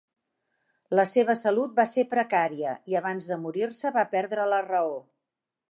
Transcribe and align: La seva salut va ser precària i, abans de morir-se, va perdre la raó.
La 0.99 1.03
seva 1.09 1.35
salut 1.41 1.75
va 1.81 1.85
ser 1.91 2.07
precària 2.15 2.73
i, 2.93 2.99
abans 3.01 3.31
de 3.33 3.41
morir-se, 3.45 3.93
va 3.99 4.09
perdre 4.17 4.53
la 4.55 4.65
raó. 4.73 4.97